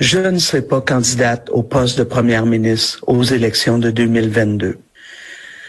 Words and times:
Je 0.00 0.18
ne 0.20 0.38
serai 0.38 0.62
pas 0.62 0.80
candidate 0.80 1.50
au 1.50 1.64
poste 1.64 1.98
de 1.98 2.04
première 2.04 2.46
ministre 2.46 3.02
aux 3.08 3.24
élections 3.24 3.78
de 3.78 3.90
2022. 3.90 4.78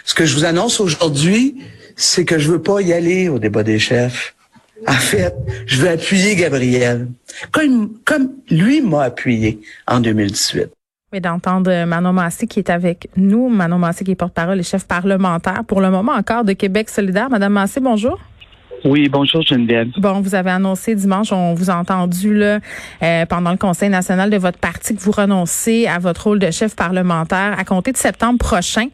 Ce 0.06 0.14
que 0.14 0.26
je 0.26 0.36
vous 0.36 0.46
annonce 0.46 0.80
aujourd'hui, 0.80 1.64
c'est 1.96 2.26
que 2.26 2.38
je 2.38 2.52
veux 2.52 2.62
pas 2.62 2.82
y 2.82 2.94
aller 2.94 3.28
au 3.28 3.40
débat 3.40 3.64
des 3.64 3.80
chefs. 3.80 4.36
En 4.88 4.94
fait, 4.94 5.34
je 5.66 5.82
veux 5.82 5.90
appuyer 5.90 6.36
Gabriel, 6.36 7.08
comme, 7.52 7.98
comme 8.06 8.30
lui 8.52 8.82
m'a 8.82 9.04
appuyé 9.04 9.62
en 9.88 10.00
2018. 10.00 10.70
Oui, 11.12 11.22
d'entendre 11.22 11.86
Manon 11.86 12.14
Massé 12.14 12.46
qui 12.46 12.60
est 12.60 12.70
avec 12.70 13.10
nous. 13.16 13.50
Manon 13.50 13.80
Massé 13.80 14.06
qui 14.06 14.12
est 14.12 14.16
porte-parole 14.16 14.60
et 14.60 14.64
chef 14.64 14.86
parlementaire 14.86 15.64
pour 15.66 15.82
le 15.82 15.90
moment 15.90 16.12
encore 16.12 16.44
de 16.44 16.54
Québec 16.54 16.90
solidaire. 16.90 17.32
Madame 17.32 17.54
Massé, 17.54 17.80
bonjour. 17.80 18.20
Oui, 18.86 19.10
bonjour 19.10 19.42
Geneviève. 19.42 19.90
Bon, 19.98 20.22
vous 20.22 20.36
avez 20.36 20.52
annoncé 20.52 20.96
dimanche, 20.96 21.32
on 21.32 21.54
vous 21.54 21.70
a 21.70 21.76
entendu 21.76 22.34
là 22.34 22.60
euh, 23.04 23.26
pendant 23.26 23.52
le 23.52 23.58
Conseil 23.58 23.90
national 23.90 24.30
de 24.30 24.38
votre 24.38 24.58
parti 24.58 24.96
que 24.96 25.02
vous 25.02 25.12
renoncez 25.12 25.88
à 25.88 26.00
votre 26.00 26.26
rôle 26.26 26.40
de 26.40 26.50
chef 26.52 26.76
parlementaire 26.76 27.56
à 27.58 27.64
compter 27.66 27.92
de 27.92 27.98
septembre 27.98 28.40
prochain. 28.40 28.88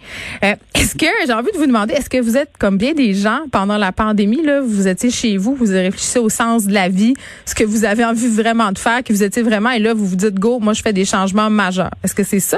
Euh, 0.44 0.56
est-ce 0.74 0.96
que 0.96 1.06
j'ai 1.26 1.34
envie 1.34 1.52
de 1.52 1.58
vous 1.58 1.68
demander, 1.68 1.94
est-ce 1.94 2.10
que 2.10 2.22
vous 2.22 2.36
êtes 2.36 2.58
comme 2.58 2.78
bien 2.78 2.94
des 2.94 3.14
gens 3.14 3.42
pendant 3.52 3.78
la 3.78 3.92
pandémie 3.92 4.44
là, 4.44 4.62
vous 4.62 4.88
étiez 4.88 5.12
chez 5.12 5.38
vous, 5.38 5.56
vous 5.56 5.72
réfléchissez 5.72 6.20
au 6.20 6.30
sens 6.30 6.66
de 6.66 6.74
la 6.74 6.90
vie, 6.90 7.14
ce 7.46 7.54
que 7.54 7.64
vous 7.64 7.86
avez 7.86 8.06
envie 8.06 8.28
vraiment 8.28 8.72
de 8.72 8.80
faire, 8.80 9.04
que 9.04 9.14
vous 9.14 9.24
étiez 9.24 9.44
vraiment 9.44 9.72
et 9.72 9.80
là 9.80 9.94
vous 9.94 10.06
vous 10.06 10.16
dites 10.16 10.36
go, 10.36 10.60
moi 10.60 10.74
je 10.74 10.82
fais 10.82 10.94
des 10.94 11.06
changements 11.06 11.50
majeurs. 11.50 11.92
Est-ce 12.04 12.16
que 12.16 12.24
c'est 12.24 12.40
ça? 12.40 12.58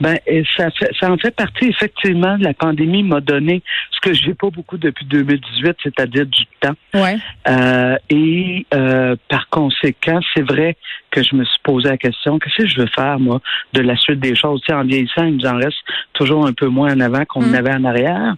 Ben, 0.00 0.18
ça, 0.56 0.70
fait, 0.70 0.90
ça 0.98 1.10
en 1.10 1.18
fait 1.18 1.34
partie 1.34 1.66
effectivement. 1.66 2.36
La 2.40 2.54
pandémie 2.54 3.02
m'a 3.02 3.20
donné 3.20 3.62
ce 3.90 4.00
que 4.00 4.14
j'ai 4.14 4.34
pas 4.34 4.48
beaucoup 4.50 4.78
depuis 4.78 5.04
2018, 5.04 5.76
c'est-à-dire 5.82 6.26
du 6.26 6.46
temps. 6.60 6.74
Ouais. 6.94 7.18
Euh, 7.48 7.96
et 8.08 8.66
euh, 8.74 9.16
par 9.28 9.48
conséquent, 9.48 10.20
c'est 10.34 10.42
vrai 10.42 10.76
que 11.10 11.22
je 11.22 11.34
me 11.34 11.44
suis 11.44 11.58
posé 11.62 11.88
la 11.88 11.98
question 11.98 12.38
qu'est-ce 12.38 12.62
que 12.62 12.68
je 12.68 12.80
veux 12.80 12.88
faire 12.94 13.18
moi 13.18 13.40
de 13.72 13.82
la 13.82 13.96
suite 13.96 14.20
des 14.20 14.34
choses? 14.34 14.60
Tu 14.62 14.72
sais, 14.72 14.78
en 14.78 14.84
vieillissant, 14.84 15.24
il 15.24 15.36
nous 15.36 15.46
en 15.46 15.56
reste 15.56 15.78
toujours 16.14 16.46
un 16.46 16.52
peu 16.52 16.66
moins 16.66 16.94
en 16.94 17.00
avant 17.00 17.24
qu'on 17.24 17.42
en 17.42 17.54
avait 17.54 17.74
en 17.74 17.84
arrière. 17.84 18.34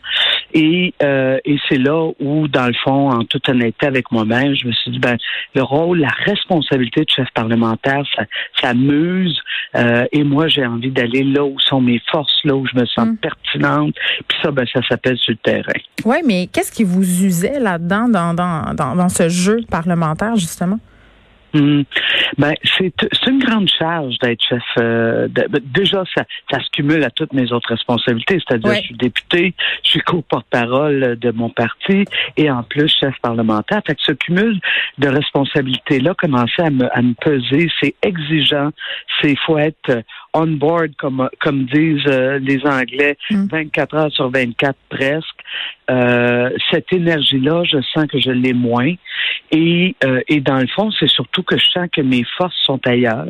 Et, 0.54 0.94
euh, 1.02 1.38
et 1.44 1.56
c'est 1.68 1.78
là 1.78 2.10
où, 2.20 2.48
dans 2.48 2.66
le 2.66 2.74
fond, 2.84 3.10
en 3.10 3.24
toute 3.24 3.48
honnêteté 3.48 3.86
avec 3.86 4.10
moi-même, 4.12 4.54
je 4.54 4.66
me 4.66 4.72
suis 4.72 4.90
dit 4.90 4.98
ben 4.98 5.16
le 5.54 5.62
rôle, 5.62 6.00
la 6.00 6.14
responsabilité 6.24 7.02
de 7.02 7.10
chef 7.10 7.28
parlementaire, 7.34 8.04
ça, 8.14 8.24
ça 8.60 8.74
muse. 8.74 9.38
Euh, 9.74 10.04
et 10.12 10.24
moi, 10.24 10.48
j'ai 10.48 10.66
envie 10.66 10.90
d'aller 10.90 11.24
là 11.24 11.44
où 11.44 11.58
sont 11.58 11.80
mes 11.80 12.00
forces, 12.10 12.38
là 12.44 12.54
où 12.54 12.66
je 12.66 12.78
me 12.78 12.86
sens 12.86 13.08
pertinente. 13.20 13.94
Puis 14.28 14.38
ça, 14.42 14.50
ben 14.50 14.66
ça 14.72 14.80
s'appelle 14.88 15.16
sur 15.18 15.32
le 15.32 15.38
terrain. 15.38 15.80
Oui, 16.04 16.16
mais 16.26 16.48
qu'est-ce 16.52 16.72
qui 16.72 16.84
vous 16.84 17.24
usait 17.24 17.58
là-dedans 17.58 18.08
dans, 18.08 18.34
dans, 18.34 18.74
dans, 18.74 18.96
dans 18.96 19.08
ce 19.08 19.28
jeu 19.28 19.60
parlementaire, 19.70 20.36
justement? 20.36 20.78
Hmm. 21.54 21.82
Ben, 22.38 22.54
c'est 22.78 22.92
une 23.26 23.38
grande 23.38 23.68
charge 23.68 24.18
d'être 24.22 24.42
chef. 24.42 24.62
Euh, 24.78 25.28
de, 25.28 25.46
déjà, 25.58 26.02
ça, 26.16 26.24
ça 26.50 26.60
se 26.60 26.70
cumule 26.70 27.04
à 27.04 27.10
toutes 27.10 27.32
mes 27.32 27.52
autres 27.52 27.68
responsabilités, 27.68 28.38
c'est-à-dire 28.46 28.74
je 28.74 28.80
suis 28.80 28.94
député, 28.94 29.54
je 29.84 29.90
suis 29.90 30.00
co-porte-parole 30.00 31.18
de 31.18 31.30
mon 31.30 31.50
parti 31.50 32.04
et 32.36 32.50
en 32.50 32.62
plus 32.62 32.88
chef 33.00 33.14
parlementaire. 33.20 33.82
Fait 33.86 33.94
que 33.94 34.02
ce 34.02 34.12
cumul 34.12 34.58
de 34.98 35.08
responsabilités-là 35.08 36.14
commençait 36.14 36.62
à 36.62 36.70
me, 36.70 36.96
à 36.96 37.02
me 37.02 37.14
peser. 37.14 37.70
C'est 37.80 37.94
exigeant. 38.02 38.70
C'est 39.20 39.36
faut 39.46 39.58
être 39.58 40.02
on 40.34 40.46
board, 40.46 40.96
comme, 40.96 41.28
comme 41.40 41.64
disent 41.66 42.06
euh, 42.06 42.38
les 42.38 42.64
Anglais, 42.64 43.16
24 43.30 43.94
hmm. 43.94 43.98
heures 43.98 44.12
sur 44.12 44.30
24 44.30 44.76
presque. 44.88 45.26
Euh, 45.90 46.50
cette 46.70 46.92
énergie-là, 46.92 47.64
je 47.64 47.78
sens 47.92 48.06
que 48.06 48.18
je 48.18 48.30
l'ai 48.30 48.52
moins. 48.52 48.94
Et, 49.50 49.96
euh, 50.04 50.20
et 50.28 50.40
dans 50.40 50.58
le 50.58 50.66
fond, 50.66 50.90
c'est 50.98 51.08
surtout 51.08 51.42
que 51.42 51.58
je 51.58 51.66
sens 51.70 51.88
que 51.92 52.00
mes 52.00 52.24
forces 52.36 52.56
sont 52.62 52.80
ailleurs. 52.86 53.26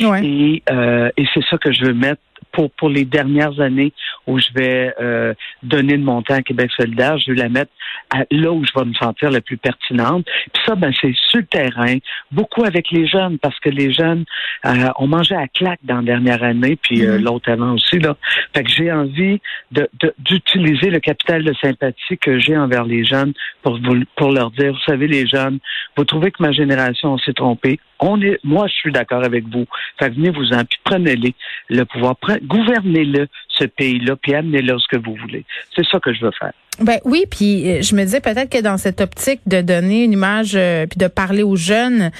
Et, 0.00 0.62
euh, 0.70 1.10
et 1.16 1.24
c'est 1.32 1.44
ça 1.50 1.58
que 1.58 1.72
je 1.72 1.84
veux 1.84 1.94
mettre 1.94 2.20
pour, 2.52 2.70
pour 2.72 2.88
les 2.88 3.04
dernières 3.04 3.60
années 3.60 3.92
où 4.26 4.38
je 4.38 4.48
vais 4.54 4.94
euh, 5.00 5.34
donner 5.62 5.96
de 5.96 6.02
mon 6.02 6.22
temps 6.22 6.34
à 6.34 6.42
Québec 6.42 6.70
solidaire, 6.76 7.18
je 7.18 7.32
vais 7.32 7.38
la 7.38 7.48
mettre 7.48 7.70
à, 8.10 8.24
là 8.30 8.52
où 8.52 8.64
je 8.64 8.72
vais 8.78 8.84
me 8.84 8.94
sentir 8.94 9.30
la 9.30 9.40
plus 9.40 9.56
pertinente. 9.56 10.26
Puis 10.52 10.62
ça, 10.64 10.74
ben, 10.74 10.92
c'est 11.00 11.14
sur 11.14 11.40
le 11.40 11.46
terrain, 11.46 11.96
beaucoup 12.32 12.64
avec 12.64 12.90
les 12.90 13.06
jeunes, 13.06 13.38
parce 13.38 13.58
que 13.60 13.68
les 13.68 13.92
jeunes 13.92 14.24
euh, 14.64 14.88
ont 14.98 15.06
mangé 15.06 15.34
à 15.34 15.48
claque 15.48 15.80
dans 15.82 15.96
la 15.96 16.02
dernière 16.02 16.42
année, 16.42 16.76
puis 16.76 17.04
euh, 17.04 17.18
mm-hmm. 17.18 17.22
l'autre 17.22 17.50
avant 17.50 17.72
aussi. 17.74 17.98
Là. 17.98 18.16
Fait 18.54 18.62
que 18.62 18.70
j'ai 18.70 18.92
envie 18.92 19.40
de, 19.72 19.88
d'utiliser 20.18 20.90
le 20.90 21.00
capital 21.00 21.44
de 21.44 21.54
sympathie 21.60 22.18
que 22.18 22.38
j'ai 22.38 22.56
envers 22.56 22.84
les 22.84 23.04
jeunes 23.04 23.32
pour, 23.62 23.78
pour 24.16 24.32
leur 24.32 24.50
dire, 24.52 24.72
vous 24.72 24.90
savez, 24.92 25.06
les 25.06 25.26
jeunes, 25.26 25.58
vous 25.96 26.04
trouvez 26.04 26.30
que 26.30 26.42
ma 26.42 26.52
génération 26.52 27.18
s'est 27.18 27.32
trompée. 27.32 27.78
On 28.00 28.20
est, 28.20 28.38
moi, 28.44 28.66
je 28.66 28.74
suis 28.74 28.92
d'accord 28.92 29.24
avec 29.24 29.44
vous. 29.48 29.64
Fait 29.98 30.10
venez-vous-en, 30.10 30.64
puis 30.64 30.78
prenez-les, 30.84 31.34
le 31.70 31.84
pouvoir, 31.84 32.16
gouvernez-le, 32.42 33.28
ce 33.48 33.64
pays-là, 33.64 34.16
puis 34.16 34.34
amenez-le 34.34 34.78
ce 34.78 34.88
que 34.88 35.02
vous 35.02 35.16
voulez. 35.16 35.44
C'est 35.74 35.86
ça 35.86 35.98
que 36.00 36.12
je 36.12 36.24
veux 36.24 36.32
faire. 36.38 36.52
Ben 36.80 36.98
oui, 37.04 37.24
puis 37.30 37.70
euh, 37.70 37.82
je 37.82 37.94
me 37.94 38.04
disais 38.04 38.20
peut-être 38.20 38.50
que 38.50 38.60
dans 38.60 38.76
cette 38.76 39.00
optique 39.00 39.40
de 39.46 39.62
donner 39.62 40.04
une 40.04 40.12
image 40.12 40.52
euh, 40.56 40.86
puis 40.86 40.98
de 40.98 41.06
parler 41.06 41.42
aux 41.42 41.56
jeunes, 41.56 42.10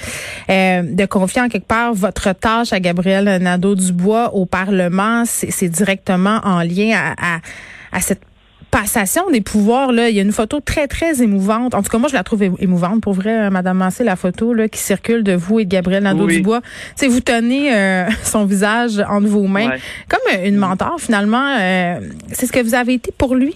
euh, 0.49 0.81
de 0.81 1.05
confier 1.05 1.43
en 1.43 1.47
quelque 1.47 1.67
part 1.67 1.93
votre 1.93 2.33
tâche 2.33 2.73
à 2.73 2.79
Gabriel 2.79 3.25
Nadeau-Dubois 3.39 4.33
au 4.33 4.47
Parlement, 4.47 5.25
c'est 5.25 5.69
directement 5.69 6.39
en 6.43 6.61
lien 6.61 6.91
à, 6.95 7.35
à, 7.35 7.39
à 7.91 7.99
cette 7.99 8.26
passation 8.71 9.29
des 9.31 9.41
pouvoirs, 9.41 9.91
là, 9.91 10.09
il 10.09 10.15
y 10.15 10.19
a 10.19 10.21
une 10.21 10.31
photo 10.31 10.59
très, 10.59 10.87
très 10.87 11.21
émouvante. 11.21 11.73
En 11.73 11.81
tout 11.81 11.89
cas, 11.89 11.97
moi, 11.97 12.09
je 12.09 12.13
la 12.13 12.23
trouve 12.23 12.43
émouvante. 12.59 13.01
Pour 13.01 13.13
vrai, 13.13 13.47
euh, 13.47 13.49
Madame 13.49 13.77
Massé, 13.77 14.03
la 14.03 14.15
photo 14.15 14.53
là, 14.53 14.67
qui 14.67 14.79
circule 14.79 15.23
de 15.23 15.33
vous 15.33 15.59
et 15.59 15.65
de 15.65 15.69
Gabriel 15.69 16.03
Nadeau-Dubois. 16.03 16.61
Oui. 17.01 17.07
Vous 17.07 17.19
tenez 17.19 17.73
euh, 17.73 18.07
son 18.23 18.45
visage 18.45 19.03
entre 19.09 19.27
vos 19.27 19.47
mains. 19.47 19.71
Comme 20.09 20.45
une 20.45 20.57
mentor, 20.57 20.97
finalement. 20.99 21.55
Euh, 21.59 21.99
c'est 22.31 22.45
ce 22.45 22.51
que 22.51 22.59
vous 22.59 22.75
avez 22.75 22.93
été 22.95 23.11
pour 23.17 23.35
lui? 23.35 23.55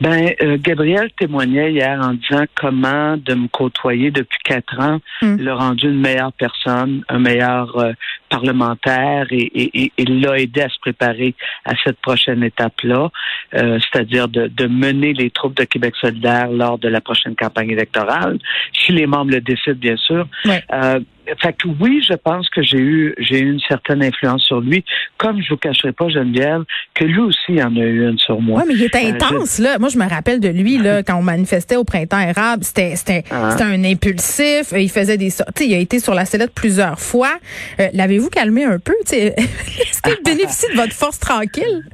Ben, 0.00 0.32
Gabriel 0.58 1.10
témoignait 1.18 1.72
hier 1.72 1.98
en 2.00 2.14
disant 2.14 2.44
comment 2.54 3.16
de 3.16 3.34
me 3.34 3.48
côtoyer 3.48 4.10
depuis 4.10 4.38
quatre 4.44 4.78
ans 4.78 5.00
hmm. 5.22 5.36
l'a 5.38 5.54
rendu 5.54 5.86
une 5.86 6.00
meilleure 6.00 6.32
personne, 6.32 7.02
un 7.08 7.18
meilleur 7.18 7.94
parlementaire 8.28 9.26
et, 9.30 9.92
l'a 9.98 10.38
aidé 10.38 10.62
à 10.62 10.68
se 10.68 10.78
préparer 10.80 11.34
à 11.64 11.72
cette 11.84 11.98
prochaine 12.00 12.42
étape-là, 12.42 13.10
euh, 13.54 13.78
c'est-à-dire 13.80 14.28
de, 14.28 14.66
mener 14.66 15.12
les 15.12 15.30
troupes 15.30 15.56
de 15.56 15.64
Québec 15.64 15.94
solidaire 16.00 16.48
lors 16.50 16.78
de 16.78 16.88
la 16.88 17.00
prochaine 17.00 17.34
campagne 17.34 17.70
électorale, 17.70 18.38
si 18.72 18.92
les 18.92 19.06
membres 19.06 19.32
le 19.32 19.40
décident, 19.40 19.78
bien 19.78 19.96
sûr. 19.96 20.26
Euh, 20.46 21.00
fait 21.40 21.52
que 21.52 21.68
oui, 21.80 22.02
je 22.06 22.14
pense 22.14 22.48
que 22.50 22.62
j'ai 22.62 22.78
eu 22.78 23.14
j'ai 23.18 23.40
eu 23.40 23.52
une 23.52 23.60
certaine 23.60 24.02
influence 24.02 24.42
sur 24.42 24.60
lui, 24.60 24.84
comme 25.16 25.42
je 25.42 25.50
vous 25.50 25.56
cacherai 25.56 25.92
pas 25.92 26.08
Geneviève 26.08 26.64
que 26.94 27.04
lui 27.04 27.20
aussi 27.20 27.62
en 27.62 27.74
a 27.76 27.80
eu 27.80 28.08
une 28.08 28.18
sur 28.18 28.40
moi. 28.40 28.60
Oui, 28.60 28.66
mais 28.68 28.74
il 28.74 28.84
était 28.84 29.04
euh, 29.04 29.14
intense 29.14 29.58
là. 29.58 29.78
Moi, 29.78 29.88
je 29.88 29.98
me 29.98 30.08
rappelle 30.08 30.40
de 30.40 30.48
lui 30.48 30.78
là 30.78 31.02
quand 31.06 31.16
on 31.16 31.22
manifestait 31.22 31.76
au 31.76 31.84
printemps 31.84 32.20
érable, 32.20 32.64
c'était 32.64 32.96
c'était 32.96 33.24
ah. 33.30 33.50
c'était 33.52 33.64
un 33.64 33.84
impulsif. 33.84 34.72
Il 34.76 34.90
faisait 34.90 35.16
des, 35.16 35.30
tu 35.30 35.42
sais, 35.54 35.66
il 35.66 35.74
a 35.74 35.78
été 35.78 35.98
sur 35.98 36.14
la 36.14 36.24
sellette 36.24 36.52
plusieurs 36.54 36.98
fois. 36.98 37.32
Euh, 37.80 37.88
L'avez-vous 37.92 38.30
calmé 38.30 38.64
un 38.64 38.78
peu 38.78 38.94
Est-ce 39.12 40.02
qu'il 40.02 40.22
bénéficie 40.24 40.66
de 40.72 40.76
votre 40.76 40.92
force 40.92 41.18
tranquille? 41.18 41.84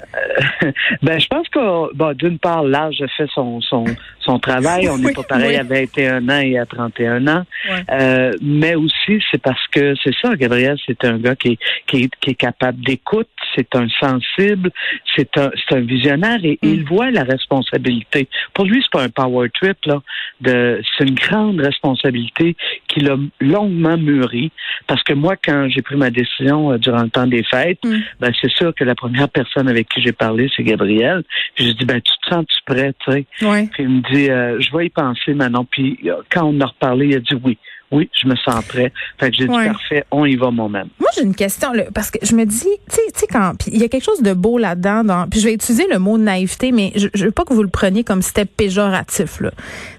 Euh, 0.62 0.72
Ben, 1.02 1.20
je 1.20 1.26
pense 1.28 1.48
que 1.48 1.94
bon, 1.94 2.14
d'une 2.16 2.38
part, 2.38 2.62
l'âge 2.64 3.02
fait 3.16 3.28
son 3.34 3.60
son 3.60 3.84
son 4.20 4.38
travail. 4.38 4.88
On 4.88 4.98
n'est 4.98 5.12
pas 5.14 5.22
pareil 5.22 5.56
à 5.56 5.62
21 5.62 6.28
ans 6.28 6.40
et 6.40 6.58
à 6.58 6.66
31 6.66 7.26
ans, 7.28 7.44
euh, 7.90 8.32
mais 8.42 8.74
aussi 8.74 9.20
c'est 9.30 9.40
parce 9.40 9.66
que 9.68 9.94
c'est 10.02 10.14
ça, 10.20 10.34
Gabriel, 10.36 10.76
c'est 10.86 11.04
un 11.04 11.18
gars 11.18 11.36
qui 11.36 11.52
est, 11.52 11.58
qui 11.86 12.30
est, 12.30 12.34
capable 12.34 12.80
d'écoute, 12.80 13.28
c'est 13.54 13.74
un 13.76 13.86
sensible, 14.00 14.70
c'est 15.16 15.36
un, 15.38 15.50
c'est 15.56 15.76
un 15.76 15.80
visionnaire 15.80 16.38
et 16.42 16.58
mm. 16.62 16.68
il 16.68 16.84
voit 16.84 17.10
la 17.10 17.22
responsabilité. 17.22 18.28
Pour 18.52 18.64
lui, 18.64 18.82
c'est 18.82 18.90
pas 18.90 19.04
un 19.04 19.08
power 19.08 19.48
trip, 19.50 19.78
là. 19.86 20.02
De, 20.40 20.82
c'est 20.96 21.04
une 21.04 21.14
grande 21.14 21.60
responsabilité 21.60 22.56
qu'il 22.88 23.08
a 23.10 23.16
longuement 23.40 23.96
mûri. 23.96 24.50
Parce 24.86 25.02
que 25.02 25.12
moi, 25.12 25.36
quand 25.36 25.68
j'ai 25.68 25.82
pris 25.82 25.96
ma 25.96 26.10
décision 26.10 26.72
euh, 26.72 26.78
durant 26.78 27.02
le 27.02 27.10
temps 27.10 27.26
des 27.26 27.44
fêtes, 27.44 27.84
mm. 27.84 27.98
ben, 28.20 28.32
c'est 28.40 28.50
sûr 28.50 28.74
que 28.74 28.84
la 28.84 28.94
première 28.94 29.28
personne 29.28 29.68
avec 29.68 29.88
qui 29.88 30.02
j'ai 30.02 30.12
parlé, 30.12 30.50
c'est 30.56 30.64
Gabriel. 30.64 31.22
Puis 31.54 31.66
j'ai 31.66 31.74
dit, 31.74 31.84
ben, 31.84 32.00
tu 32.00 32.12
te 32.22 32.34
sens-tu 32.34 32.56
prêt, 32.66 32.92
tu 33.04 33.12
sais? 33.12 33.26
Puis 33.72 33.84
il 33.84 33.88
me 33.88 34.12
dit, 34.12 34.30
euh, 34.30 34.60
je 34.60 34.76
vais 34.76 34.86
y 34.86 34.90
penser 34.90 35.34
maintenant. 35.34 35.64
Puis 35.64 35.98
quand 36.30 36.44
on 36.44 36.60
a 36.60 36.66
reparlé, 36.66 37.06
il 37.06 37.16
a 37.16 37.20
dit 37.20 37.34
oui 37.42 37.58
oui, 37.94 38.10
je 38.20 38.26
me 38.26 38.34
sens 38.36 38.64
prêt. 38.64 38.92
Fait 39.18 39.30
que 39.30 39.36
j'ai 39.36 39.46
dit 39.46 39.52
parfait, 39.52 40.04
on 40.10 40.24
y 40.24 40.34
va 40.34 40.50
moi-même. 40.50 40.88
Moi, 40.98 41.08
j'ai 41.14 41.22
une 41.22 41.34
question 41.34 41.72
là, 41.72 41.84
parce 41.94 42.10
que 42.10 42.18
je 42.22 42.34
me 42.34 42.44
dis, 42.44 42.66
tu 42.90 42.96
sais, 43.14 43.26
quand 43.30 43.52
il 43.68 43.80
y 43.80 43.84
a 43.84 43.88
quelque 43.88 44.04
chose 44.04 44.20
de 44.20 44.32
beau 44.32 44.58
là-dedans. 44.58 45.04
Dans, 45.04 45.28
puis 45.28 45.40
je 45.40 45.46
vais 45.46 45.54
utiliser 45.54 45.86
le 45.88 45.98
mot 45.98 46.18
naïveté, 46.18 46.72
mais 46.72 46.92
je, 46.96 47.08
je 47.14 47.24
veux 47.24 47.30
pas 47.30 47.44
que 47.44 47.54
vous 47.54 47.62
le 47.62 47.68
preniez 47.68 48.02
comme 48.02 48.20
si 48.20 48.28
c'était 48.28 48.44
péjoratif 48.44 49.40
là. 49.40 49.50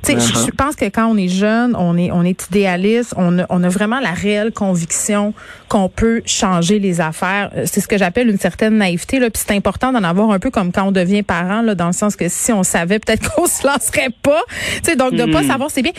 Tu 0.03 0.12
sais, 0.12 0.19
je, 0.19 0.33
uh-huh. 0.33 0.56
pense 0.56 0.75
que 0.75 0.86
quand 0.86 1.07
on 1.07 1.18
est 1.18 1.30
jeune, 1.30 1.75
on 1.77 1.97
est 1.97 2.12
on 2.12 2.24
est 2.24 2.47
idéaliste, 2.47 3.13
on 3.18 3.39
a, 3.39 3.45
on 3.50 3.63
a 3.63 3.69
vraiment 3.69 4.00
la 4.01 4.12
réelle 4.12 4.51
conviction 4.51 5.33
qu'on 5.75 5.89
peut 5.89 6.22
changer 6.25 6.80
les 6.80 7.01
affaires. 7.01 7.51
Euh, 7.57 7.63
c'est 7.66 7.81
ce 7.81 7.88
que 7.89 7.98
j'appelle 7.98 8.30
une 8.30 8.38
certaine 8.38 8.77
naïveté 8.77 9.19
là. 9.19 9.30
Puis 9.30 9.44
c'est 9.45 9.54
important 9.54 9.92
d'en 9.92 10.06
avoir 10.06 10.31
un 10.31 10.39
peu 10.39 10.50
comme 10.50 10.72
quand 10.72 10.88
on 10.88 10.94
devient 10.94 11.22
parent 11.22 11.62
là, 11.62 11.75
dans 11.75 11.88
le 11.88 11.94
sens 11.94 12.16
que 12.16 12.30
si 12.30 12.54
on 12.54 12.63
savait 12.63 12.98
peut-être 13.00 13.30
qu'on 13.36 13.45
se 13.45 13.68
lancerait 13.68 14.12
pas. 14.22 14.42
Sais, 14.83 14.95
donc 14.95 15.16
de 15.16 15.25
pas 15.30 15.42
hmm. 15.42 15.48
savoir 15.48 15.69
c'est 15.69 15.81
bien. 15.81 15.92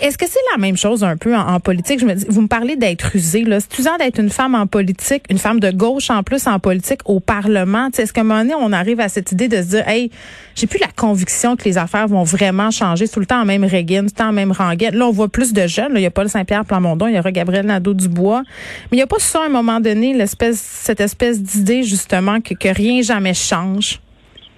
Est-ce 0.00 0.16
que 0.16 0.24
c'est 0.26 0.38
la 0.52 0.58
même 0.58 0.78
chose 0.78 1.04
un 1.04 1.18
peu 1.18 1.36
en, 1.36 1.60
politique? 1.60 2.00
Je 2.00 2.06
me 2.06 2.14
dis, 2.14 2.24
vous 2.30 2.40
me 2.40 2.48
parlez 2.48 2.76
d'être 2.76 3.14
usé. 3.14 3.44
Là. 3.44 3.58
C'est 3.60 3.78
usant 3.78 3.98
d'être 3.98 4.18
une 4.18 4.30
femme 4.30 4.54
en 4.54 4.66
politique, 4.66 5.24
une 5.28 5.38
femme 5.38 5.60
de 5.60 5.70
gauche 5.70 6.08
en 6.08 6.22
plus 6.22 6.46
en 6.46 6.58
politique 6.58 7.00
au 7.04 7.20
Parlement. 7.20 7.88
Est-ce 7.98 8.14
qu'à 8.14 8.22
un 8.22 8.24
moment 8.24 8.40
donné, 8.40 8.54
on 8.54 8.72
arrive 8.72 9.00
à 9.00 9.10
cette 9.10 9.32
idée 9.32 9.48
de 9.48 9.56
se 9.56 9.68
dire, 9.68 9.88
hey, 9.88 10.10
j'ai 10.54 10.66
plus 10.66 10.78
la 10.78 10.88
conviction 10.88 11.56
que 11.56 11.64
les 11.64 11.78
affaires 11.78 12.08
vont 12.08 12.22
vraiment 12.22 12.70
changer. 12.70 13.08
tout 13.08 13.20
le 13.20 13.26
temps 13.26 13.40
en 13.40 13.44
même 13.44 13.64
Reagan, 13.64 14.00
tout 14.00 14.06
le 14.06 14.10
temps 14.10 14.28
en 14.28 14.32
même 14.32 14.52
Ranguette. 14.52 14.94
Là, 14.94 15.06
on 15.06 15.12
voit 15.12 15.28
plus 15.28 15.52
de 15.52 15.66
jeunes. 15.66 15.92
Il 15.96 16.02
y 16.02 16.06
a 16.06 16.10
Paul 16.10 16.28
Saint-Pierre 16.28 16.64
Plamondon, 16.64 17.06
il 17.06 17.14
y 17.14 17.18
aura 17.18 17.30
Gabriel 17.30 17.66
Nadeau-Dubois. 17.66 18.42
Mais 18.90 18.96
il 18.96 19.00
n'y 19.00 19.02
a 19.02 19.06
pas 19.06 19.17
ça 19.18 19.42
à 19.42 19.46
un 19.46 19.48
moment 19.48 19.80
donné, 19.80 20.14
l'espèce, 20.14 20.60
cette 20.60 21.00
espèce 21.00 21.42
d'idée 21.42 21.82
justement 21.82 22.40
que, 22.40 22.54
rien 22.74 23.02
jamais 23.02 23.34
change? 23.34 24.00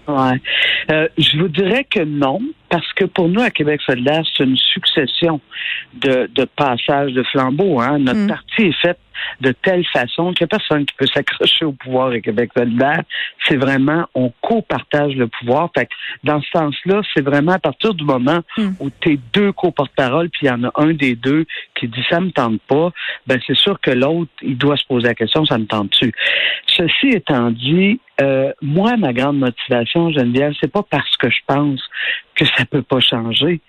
Ouais. 0.08 0.40
Euh, 0.90 1.08
je 1.18 1.38
vous 1.38 1.48
dirais 1.48 1.84
que 1.84 2.00
non, 2.00 2.40
parce 2.70 2.92
que 2.94 3.04
pour 3.04 3.28
nous, 3.28 3.42
à 3.42 3.50
Québec 3.50 3.80
solidaire, 3.84 4.22
c'est 4.34 4.44
une 4.44 4.56
succession 4.56 5.40
de, 5.94 6.30
de 6.32 6.44
passages 6.44 7.12
de 7.12 7.22
flambeaux. 7.24 7.80
Hein. 7.80 7.98
Notre 7.98 8.20
mm. 8.20 8.28
parti 8.28 8.62
est 8.62 8.80
fait 8.80 8.96
de 9.40 9.52
telle 9.52 9.84
façon 9.92 10.32
qu'il 10.32 10.46
n'y 10.46 10.54
a 10.54 10.58
personne 10.58 10.86
qui 10.86 10.94
peut 10.94 11.06
s'accrocher 11.06 11.64
au 11.64 11.72
pouvoir 11.72 12.08
à 12.08 12.20
Québec 12.20 12.50
solidaire. 12.56 13.02
C'est 13.46 13.56
vraiment, 13.56 14.06
on 14.14 14.32
co-partage 14.40 15.14
le 15.14 15.26
pouvoir. 15.28 15.70
Fait 15.76 15.86
que 15.86 15.94
dans 16.24 16.40
ce 16.40 16.48
sens-là, 16.50 17.02
c'est 17.14 17.22
vraiment 17.22 17.52
à 17.52 17.58
partir 17.58 17.92
du 17.94 18.04
moment 18.04 18.40
mm. 18.56 18.70
où 18.80 18.90
tu 19.00 19.12
es 19.12 19.18
deux 19.32 19.52
co-porte-parole, 19.52 20.30
puis 20.30 20.46
il 20.46 20.48
y 20.48 20.50
en 20.50 20.64
a 20.64 20.70
un 20.76 20.92
des 20.92 21.16
deux 21.16 21.44
qui 21.74 21.88
dit 21.88 22.04
ça 22.08 22.20
me 22.20 22.30
tente 22.30 22.60
pas, 22.62 22.92
ben 23.26 23.40
c'est 23.46 23.56
sûr 23.56 23.80
que 23.80 23.90
l'autre, 23.90 24.30
il 24.42 24.56
doit 24.56 24.76
se 24.76 24.86
poser 24.86 25.08
la 25.08 25.14
question, 25.14 25.44
ça 25.44 25.58
me 25.58 25.66
tente-tu? 25.66 26.12
Ceci 26.66 27.08
étant 27.08 27.50
dit, 27.50 28.00
euh, 28.20 28.52
moi, 28.60 28.96
ma 28.96 29.12
grande 29.12 29.38
motivation, 29.38 30.10
Geneviève, 30.10 30.52
c'est 30.60 30.70
pas 30.70 30.84
parce 30.88 31.16
que 31.16 31.30
je 31.30 31.38
pense 31.46 31.80
que 32.34 32.44
ça 32.46 32.59
peut 32.66 32.82
pas 32.82 33.00
changer. 33.00 33.60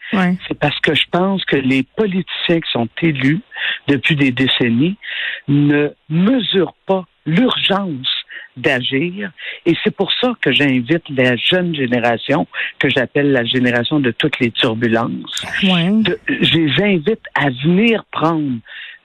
C'est 0.47 0.57
parce 0.59 0.79
que 0.79 0.93
je 0.93 1.05
pense 1.11 1.43
que 1.45 1.55
les 1.55 1.83
politiciens 1.83 2.59
qui 2.59 2.71
sont 2.71 2.89
élus 3.01 3.41
depuis 3.87 4.15
des 4.15 4.31
décennies 4.31 4.97
ne 5.47 5.89
mesurent 6.09 6.75
pas 6.85 7.05
l'urgence 7.25 8.07
d'agir. 8.57 9.31
Et 9.65 9.75
c'est 9.83 9.95
pour 9.95 10.11
ça 10.19 10.33
que 10.41 10.51
j'invite 10.51 11.03
la 11.09 11.35
jeune 11.35 11.73
génération, 11.75 12.47
que 12.79 12.89
j'appelle 12.89 13.31
la 13.31 13.45
génération 13.45 13.99
de 13.99 14.11
toutes 14.11 14.39
les 14.39 14.51
turbulences. 14.51 15.45
je 16.27 16.57
les 16.57 16.83
invite 16.83 17.23
à 17.35 17.49
venir 17.49 18.03
prendre 18.11 18.57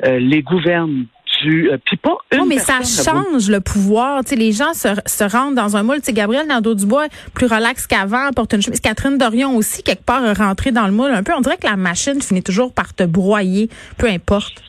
euh, 0.05 0.19
les 0.19 0.43
gouvernes 0.43 1.07
euh, 1.51 1.79
pas 2.03 2.17
mais 2.47 2.59
ça 2.59 2.81
change 2.83 3.49
le 3.49 3.61
pouvoir. 3.61 4.25
Tu 4.25 4.35
les 4.37 4.53
gens 4.53 4.73
se, 4.75 4.89
se 5.07 5.25
rendent 5.25 5.55
dans 5.55 5.77
un 5.77 5.83
moule. 5.83 6.01
Tu 6.01 6.13
Gabriel 6.13 6.47
Nadeau-Dubois, 6.47 7.07
plus 7.35 7.47
relax 7.47 7.87
qu'avant, 7.87 8.31
porte 8.35 8.53
une 8.55 8.63
chemise. 8.63 8.81
Catherine 8.81 9.19
Dorion 9.19 9.57
aussi, 9.57 9.83
quelque 9.83 10.05
part, 10.05 10.37
rentrée 10.37 10.73
dans 10.73 10.87
le 10.87 10.93
moule 10.93 11.11
un 11.11 11.23
peu. 11.23 11.33
On 11.35 11.41
dirait 11.41 11.57
que 11.57 11.67
la 11.67 11.77
machine 11.77 12.21
finit 12.21 12.43
toujours 12.43 12.73
par 12.73 12.95
te 12.95 13.05
broyer, 13.05 13.69
peu 13.99 14.09
importe. 14.09 14.63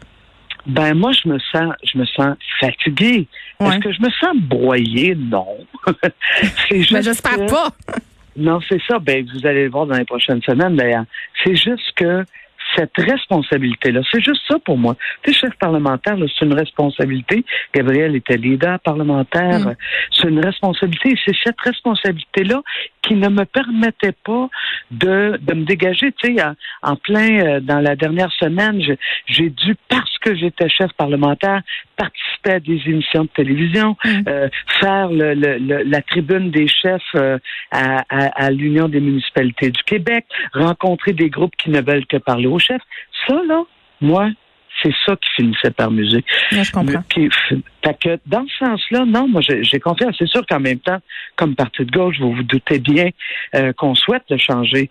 Ben 0.65 0.93
moi, 0.93 1.11
je 1.13 1.29
me 1.29 1.39
sens, 1.39 1.73
je 1.83 1.97
me 1.97 2.05
sens 2.05 2.35
fatiguée. 2.59 3.27
Est-ce 3.59 3.79
que 3.79 3.91
je 3.91 4.01
me 4.01 4.09
sens 4.11 4.35
broyée? 4.35 5.15
Non. 5.15 5.47
c'est 6.69 6.79
juste. 6.79 6.91
Mais 6.91 7.01
j'espère 7.01 7.45
pas. 7.45 7.69
non, 8.35 8.59
c'est 8.67 8.81
ça. 8.87 8.99
Ben 8.99 9.25
vous 9.33 9.47
allez 9.47 9.63
le 9.63 9.69
voir 9.69 9.85
dans 9.87 9.97
les 9.97 10.05
prochaines 10.05 10.41
semaines. 10.41 10.75
D'ailleurs, 10.75 11.05
c'est 11.43 11.55
juste 11.55 11.91
que 11.95 12.25
cette 12.77 12.97
responsabilité-là. 12.97 14.01
C'est 14.11 14.23
juste 14.23 14.41
ça 14.47 14.57
pour 14.59 14.77
moi. 14.77 14.95
Tu 15.23 15.33
sais, 15.33 15.39
chef 15.39 15.53
parlementaire, 15.59 16.15
c'est 16.17 16.45
une 16.45 16.53
responsabilité. 16.53 17.43
Gabriel 17.73 18.15
était 18.15 18.37
leader 18.37 18.79
parlementaire. 18.79 19.59
Mm. 19.59 19.75
C'est 20.11 20.29
une 20.29 20.43
responsabilité. 20.43 21.15
C'est 21.25 21.35
cette 21.43 21.59
responsabilité-là 21.59 22.61
qui 23.01 23.15
ne 23.15 23.29
me 23.29 23.45
permettait 23.45 24.15
pas 24.23 24.49
de, 24.91 25.37
de 25.41 25.53
me 25.53 25.65
dégager. 25.65 26.11
Tu 26.13 26.35
sais, 26.35 26.43
en, 26.81 26.95
plein, 26.95 27.39
euh, 27.39 27.59
dans 27.59 27.79
la 27.79 27.95
dernière 27.95 28.31
semaine, 28.33 28.81
j'ai 29.27 29.49
dû, 29.49 29.75
parce 29.89 30.17
que 30.19 30.35
j'étais 30.35 30.69
chef 30.69 30.91
parlementaire, 30.93 31.61
participer 31.95 32.51
à 32.51 32.59
des 32.59 32.81
émissions 32.85 33.23
de 33.23 33.29
télévision, 33.29 33.97
mm. 34.03 34.09
euh, 34.27 34.49
faire 34.79 35.09
le, 35.09 35.33
le, 35.33 35.83
la 35.83 36.01
tribune 36.01 36.51
des 36.51 36.67
chefs 36.67 37.01
euh, 37.15 37.37
à, 37.71 38.03
à, 38.09 38.45
à 38.45 38.49
l'Union 38.51 38.87
des 38.87 38.99
municipalités 38.99 39.71
du 39.71 39.83
Québec, 39.83 40.25
rencontrer 40.53 41.13
des 41.13 41.29
groupes 41.29 41.55
qui 41.57 41.69
ne 41.69 41.81
veulent 41.81 42.05
que 42.05 42.17
parler 42.17 42.47
aux 42.47 42.59
chefs. 42.59 42.81
Ça, 43.27 43.39
là, 43.47 43.63
moi, 44.01 44.29
c'est 44.81 44.93
ça 45.05 45.15
qui 45.15 45.29
finissait 45.35 45.71
par 45.71 45.91
musée. 45.91 46.23
je 46.51 46.71
comprends. 46.71 47.03
que 47.07 48.19
dans 48.25 48.45
ce 48.47 48.65
sens-là, 48.65 49.05
non, 49.05 49.27
moi 49.27 49.41
j'ai 49.41 49.79
confiance. 49.79 50.15
C'est 50.17 50.27
sûr 50.27 50.45
qu'en 50.45 50.59
même 50.59 50.79
temps, 50.79 50.99
comme 51.35 51.55
parti 51.55 51.85
de 51.85 51.91
gauche, 51.91 52.19
vous 52.19 52.33
vous 52.33 52.43
doutez 52.43 52.79
bien 52.79 53.09
euh, 53.55 53.73
qu'on 53.73 53.95
souhaite 53.95 54.23
le 54.29 54.37
changer 54.37 54.89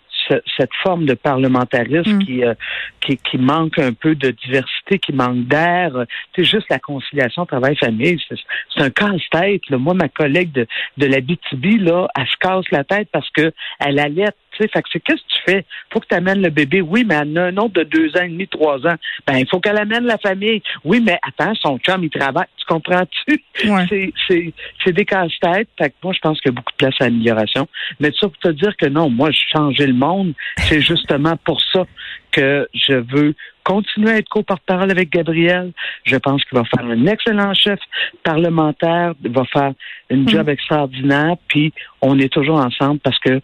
cette 0.56 0.70
forme 0.82 1.06
de 1.06 1.14
parlementarisme 1.14 2.18
mm. 2.18 2.42
euh, 2.42 2.54
qui, 3.00 3.16
qui, 3.18 3.38
manque 3.38 3.78
un 3.78 3.92
peu 3.92 4.14
de 4.14 4.30
diversité, 4.30 4.98
qui 4.98 5.12
manque 5.12 5.46
d'air. 5.46 5.92
C'est 6.34 6.44
juste 6.44 6.66
la 6.70 6.78
conciliation 6.78 7.46
travail-famille. 7.46 8.18
C'est 8.28 8.82
un 8.82 8.90
casse-tête. 8.90 9.62
Moi, 9.70 9.94
ma 9.94 10.08
collègue 10.08 10.52
de, 10.52 10.66
de 10.96 11.06
la 11.06 11.20
BTB, 11.20 11.80
là, 11.80 12.08
elle 12.16 12.26
se 12.26 12.36
casse 12.40 12.64
la 12.70 12.84
tête 12.84 13.08
parce 13.12 13.30
que 13.30 13.52
elle 13.78 13.98
allait 13.98 14.32
fait 14.58 14.82
que 14.82 14.88
c'est 14.92 15.00
qu'est-ce 15.00 15.22
que 15.22 15.28
tu 15.28 15.42
fais? 15.44 15.64
Faut 15.92 16.00
que 16.00 16.06
tu 16.08 16.14
amènes 16.14 16.42
le 16.42 16.50
bébé. 16.50 16.80
Oui, 16.80 17.04
mais 17.06 17.16
elle 17.16 17.38
a 17.38 17.44
un 17.46 17.56
autre 17.56 17.74
de 17.74 17.82
deux 17.84 18.08
ans 18.16 18.24
et 18.24 18.28
demi, 18.28 18.48
trois 18.48 18.78
ans. 18.86 18.96
Ben, 19.26 19.38
il 19.38 19.48
faut 19.48 19.60
qu'elle 19.60 19.78
amène 19.78 20.04
la 20.04 20.18
famille. 20.18 20.62
Oui, 20.84 21.00
mais 21.04 21.18
attends, 21.26 21.54
son 21.54 21.78
chum, 21.78 22.04
il 22.04 22.10
travaille. 22.10 22.46
Tu 22.56 22.64
comprends-tu? 22.66 23.42
C'est 24.84 24.92
des 24.92 25.04
casse-têtes. 25.04 25.68
Fait 25.78 25.90
que 25.90 25.94
moi, 26.02 26.12
je 26.12 26.20
pense 26.20 26.40
qu'il 26.40 26.50
y 26.50 26.54
a 26.54 26.56
beaucoup 26.56 26.72
de 26.72 26.76
place 26.76 26.94
à 27.00 27.04
l'amélioration. 27.04 27.68
Mais 28.00 28.10
ça 28.18 28.28
pour 28.28 28.38
te 28.38 28.48
dire 28.48 28.76
que 28.76 28.86
non, 28.86 29.10
moi, 29.10 29.30
je 29.30 29.40
changeais 29.52 29.86
le 29.86 29.94
monde. 29.94 30.34
C'est 30.58 30.80
justement 30.80 31.36
pour 31.44 31.60
ça 31.72 31.84
que 32.32 32.68
je 32.74 32.94
veux 32.94 33.34
continuer 33.66 34.10
à 34.10 34.18
être 34.18 34.28
co-porte-parole 34.28 34.90
avec 34.90 35.10
Gabriel. 35.10 35.72
Je 36.04 36.16
pense 36.16 36.44
qu'il 36.44 36.56
va 36.56 36.64
faire 36.64 36.86
un 36.86 37.06
excellent 37.06 37.52
chef 37.54 37.80
parlementaire, 38.22 39.14
il 39.24 39.32
va 39.32 39.44
faire 39.44 39.72
une 40.10 40.22
mm. 40.22 40.28
job 40.28 40.48
extraordinaire, 40.48 41.34
puis 41.48 41.72
on 42.00 42.18
est 42.18 42.32
toujours 42.32 42.58
ensemble 42.58 43.00
parce 43.00 43.18
que 43.18 43.40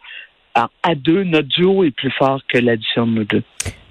à 0.55 0.95
deux, 0.95 1.25
notre 1.25 1.49
duo 1.49 1.85
est 1.85 1.91
plus 1.91 2.11
fort 2.11 2.41
que 2.49 2.59
l'addition 2.59 3.07
de 3.07 3.13
nous 3.13 3.25
deux. 3.25 3.43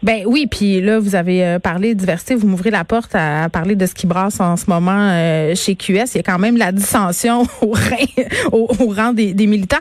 Ben 0.03 0.24
oui, 0.25 0.48
puis 0.48 0.82
là, 0.82 0.98
vous 0.98 1.13
avez 1.13 1.46
euh, 1.46 1.60
parlé 1.60 1.94
de 1.94 2.00
diversité, 2.00 2.34
vous 2.34 2.48
m'ouvrez 2.48 2.72
la 2.72 2.84
porte 2.84 3.13
à, 3.13 3.50
parler 3.50 3.75
de 3.75 3.86
ce 3.86 3.94
qui 3.94 4.08
brasse 4.08 4.39
en 4.39 4.58
ce 4.58 4.65
moment 4.68 5.10
euh, 5.12 5.53
chez 5.53 5.75
QS. 5.75 6.15
Il 6.15 6.15
y 6.15 6.20
a 6.20 6.24
quand 6.24 6.39
même 6.39 6.58
la 6.58 6.72
dissension 6.72 7.44
au, 7.62 8.63
rang 8.89 9.13
des, 9.13 9.34
militants. 9.46 9.77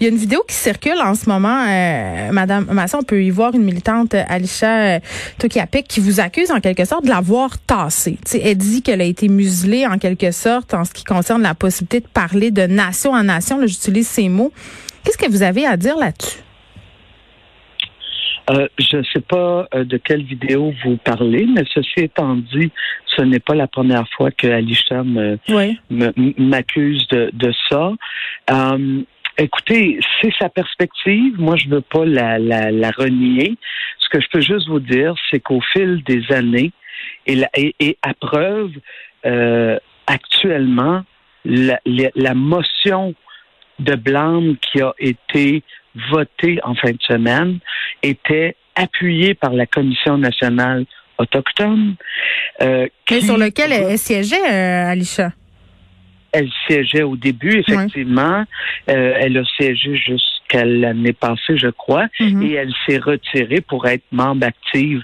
Il 0.00 0.04
y 0.04 0.06
a 0.06 0.10
une 0.10 0.16
vidéo 0.16 0.42
qui 0.48 0.54
circule 0.54 0.98
en 1.04 1.14
ce 1.14 1.28
moment, 1.28 1.64
euh, 1.68 2.32
Madame 2.32 2.64
Masson, 2.72 3.00
on 3.00 3.02
peut 3.02 3.22
y 3.22 3.28
voir 3.28 3.54
une 3.54 3.62
militante, 3.62 4.14
Alicia 4.14 5.00
Tokiapek, 5.38 5.86
qui 5.86 6.00
vous 6.00 6.18
accuse 6.18 6.50
en 6.50 6.60
quelque 6.60 6.86
sorte 6.86 7.04
de 7.04 7.10
l'avoir 7.10 7.58
tassée. 7.58 8.16
sais, 8.24 8.40
elle 8.42 8.56
dit 8.56 8.80
qu'elle 8.80 9.02
a 9.02 9.04
été 9.04 9.28
muselée 9.28 9.86
en 9.86 9.98
quelque 9.98 10.30
sorte 10.30 10.72
en 10.72 10.84
ce 10.84 10.92
qui 10.92 11.04
concerne 11.04 11.42
la 11.42 11.54
possibilité 11.54 12.00
de 12.00 12.08
parler 12.08 12.50
de 12.50 12.62
nation 12.62 13.12
en 13.12 13.24
nation. 13.24 13.60
J'utilise 13.66 14.08
ces 14.08 14.30
mots. 14.30 14.52
Qu'est-ce 15.08 15.16
que 15.16 15.32
vous 15.32 15.42
avez 15.42 15.64
à 15.64 15.78
dire 15.78 15.96
là-dessus? 15.96 16.40
Euh, 18.50 18.68
je 18.78 18.98
ne 18.98 19.02
sais 19.04 19.22
pas 19.22 19.66
euh, 19.74 19.84
de 19.84 19.96
quelle 19.96 20.22
vidéo 20.22 20.74
vous 20.84 20.98
parlez, 20.98 21.46
mais 21.46 21.64
ceci 21.72 22.00
étant 22.00 22.36
dit, 22.36 22.70
ce 23.16 23.22
n'est 23.22 23.40
pas 23.40 23.54
la 23.54 23.68
première 23.68 24.06
fois 24.10 24.30
que 24.30 24.46
Alicia 24.48 25.02
m'accuse 25.88 27.08
de, 27.08 27.52
ça. 27.70 27.92
Euh, 28.50 29.00
écoutez, 29.38 29.98
c'est 30.20 30.34
sa 30.38 30.50
perspective. 30.50 31.40
Moi, 31.40 31.56
je 31.56 31.68
ne 31.68 31.76
veux 31.76 31.80
pas 31.80 32.04
la, 32.04 32.38
la, 32.38 32.90
renier. 32.90 33.56
Ce 34.00 34.10
que 34.10 34.20
je 34.20 34.28
peux 34.30 34.42
juste 34.42 34.68
vous 34.68 34.80
dire, 34.80 35.14
c'est 35.30 35.40
qu'au 35.40 35.62
fil 35.72 36.02
des 36.04 36.30
années, 36.34 36.72
et, 37.24 37.46
et, 37.80 37.96
à 38.02 38.12
preuve, 38.12 38.72
actuellement, 40.06 41.02
la, 41.46 41.80
la 41.86 42.34
motion 42.34 43.14
de 43.78 43.94
blâme 43.94 44.56
qui 44.56 44.80
a 44.80 44.92
été 44.98 45.62
voté 46.10 46.58
en 46.62 46.74
fin 46.74 46.90
de 46.90 47.02
semaine 47.02 47.58
était 48.02 48.56
appuyé 48.74 49.34
par 49.34 49.52
la 49.52 49.66
Commission 49.66 50.18
nationale 50.18 50.84
autochtone. 51.18 51.96
Euh, 52.62 52.86
sur 53.08 53.36
lequel 53.36 53.72
elle 53.72 53.98
siégeait, 53.98 54.36
euh, 54.36 54.90
Alicia? 54.90 55.32
Elle 56.30 56.50
siégeait 56.66 57.02
au 57.02 57.16
début, 57.16 57.58
effectivement. 57.58 58.44
Euh, 58.88 59.14
elle 59.18 59.36
a 59.38 59.44
siégé 59.56 59.96
jusqu'à 59.96 60.36
quelle 60.48 60.84
année 60.84 61.12
passée, 61.12 61.56
je 61.56 61.68
crois, 61.68 62.06
mm-hmm. 62.20 62.46
et 62.46 62.52
elle 62.54 62.72
s'est 62.86 62.98
retirée 62.98 63.60
pour 63.60 63.86
être 63.86 64.04
membre 64.12 64.46
active 64.46 65.02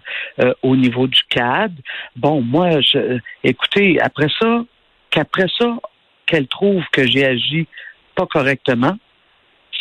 au 0.63 0.75
niveau 0.75 1.07
du 1.07 1.21
CAD. 1.29 1.73
Bon, 2.17 2.41
moi, 2.41 2.81
je, 2.81 3.19
écoutez, 3.43 4.01
après 4.01 4.29
ça, 4.41 4.65
qu'après 5.11 5.47
ça, 5.59 5.77
qu'elle 6.25 6.47
trouve 6.47 6.83
que 6.93 7.07
j'ai 7.07 7.27
agi 7.27 7.67
pas 8.15 8.27
correctement, 8.27 8.97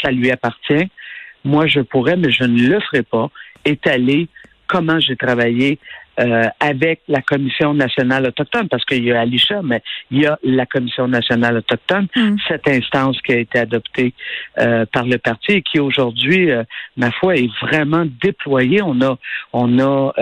ça 0.02 0.12
lui 0.12 0.32
appartient. 0.32 0.90
Moi, 1.44 1.68
je 1.68 1.82
pourrais, 1.82 2.16
mais 2.16 2.32
je 2.32 2.44
ne 2.44 2.68
le 2.68 2.80
ferai 2.80 3.04
pas, 3.04 3.30
étaler 3.66 4.28
comment 4.68 5.00
j'ai 5.00 5.16
travaillé 5.16 5.80
euh, 6.20 6.43
avec 6.60 7.01
la 7.08 7.22
Commission 7.22 7.74
nationale 7.74 8.27
autochtone, 8.27 8.67
parce 8.70 8.86
qu'il 8.86 9.03
y 9.03 9.12
a 9.12 9.22
Alicia, 9.22 9.62
mais 9.63 9.82
il 10.12 10.22
y 10.22 10.25
a 10.27 10.38
la 10.43 10.65
Commission 10.65 11.08
nationale 11.08 11.58
autochtone, 11.58 12.08
mm. 12.15 12.36
cette 12.48 12.67
instance 12.67 13.20
qui 13.22 13.34
a 13.34 13.39
été 13.39 13.60
adoptée 13.60 14.13
euh, 14.60 14.86
par 14.91 15.05
le 15.05 15.17
parti 15.17 15.53
et 15.53 15.62
qui 15.63 15.79
aujourd'hui, 15.79 16.51
euh, 16.51 16.63
ma 16.98 17.12
foi, 17.12 17.36
est 17.36 17.50
vraiment 17.62 18.05
déployée. 18.22 18.82
On 18.84 19.01
a, 19.01 19.17
on 19.53 19.79
a 19.79 20.13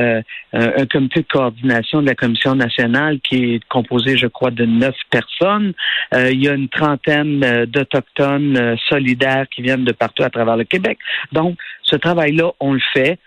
un 0.53 0.85
comité 0.85 1.21
de 1.21 1.27
coordination 1.27 2.01
de 2.01 2.07
la 2.07 2.15
Commission 2.15 2.55
nationale 2.55 3.19
qui 3.19 3.55
est 3.55 3.63
composé, 3.67 4.17
je 4.17 4.27
crois, 4.27 4.51
de 4.51 4.65
neuf 4.65 4.95
personnes. 5.09 5.73
il 6.13 6.41
y 6.41 6.47
a 6.47 6.53
une 6.53 6.69
trentaine 6.69 7.65
d'Autochtones 7.65 8.77
solidaires 8.89 9.45
qui 9.53 9.61
viennent 9.61 9.85
de 9.85 9.91
partout 9.91 10.23
à 10.23 10.29
travers 10.29 10.57
le 10.57 10.63
Québec. 10.63 10.97
Donc, 11.31 11.57
ce 11.83 11.95
travail-là, 11.95 12.51
on 12.59 12.73
le 12.73 12.81
fait. 12.93 13.19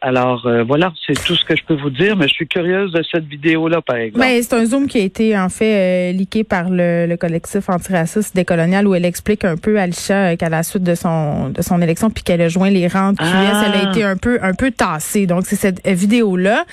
Alors 0.00 0.46
euh, 0.46 0.64
voilà, 0.64 0.92
c'est 1.06 1.14
tout 1.24 1.34
ce 1.34 1.44
que 1.44 1.56
je 1.56 1.64
peux 1.64 1.74
vous 1.74 1.90
dire, 1.90 2.16
mais 2.16 2.28
je 2.28 2.34
suis 2.34 2.46
curieuse 2.46 2.92
de 2.92 3.02
cette 3.10 3.24
vidéo-là, 3.24 3.80
par 3.82 3.96
exemple. 3.96 4.24
Mais 4.24 4.42
c'est 4.42 4.54
un 4.54 4.64
zoom 4.64 4.86
qui 4.86 4.98
a 4.98 5.02
été 5.02 5.36
en 5.38 5.48
fait 5.48 6.10
euh, 6.10 6.12
liqué 6.12 6.44
par 6.44 6.68
le, 6.70 7.14
collectif 7.16 7.68
antiraciste 7.68 8.34
décolonial 8.34 8.86
où 8.86 8.94
elle 8.94 9.04
explique 9.04 9.44
un 9.44 9.56
peu 9.56 9.78
Alicia 9.78 10.32
euh, 10.32 10.36
qu'à 10.36 10.48
la 10.48 10.62
suite 10.62 10.82
de 10.82 10.94
son 10.94 11.50
de 11.50 11.62
son 11.62 11.80
élection 11.80 12.10
puis 12.10 12.22
qu'elle 12.22 12.40
a 12.40 12.48
joint 12.48 12.70
les 12.70 12.88
rangs 12.88 13.12
de 13.12 13.18
QS, 13.18 13.24
elle 13.24 13.80
a 13.80 13.86
ah! 13.86 13.90
été 13.90 14.04
un 14.04 14.16
peu 14.16 14.38
un 14.42 14.54
peu 14.54 14.70
tassée. 14.70 15.26
Donc 15.26 15.44
c'est 15.46 15.56
cette 15.56 15.86
vidéo-là 15.86 16.64